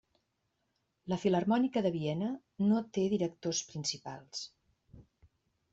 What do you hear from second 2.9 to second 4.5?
té directors principals.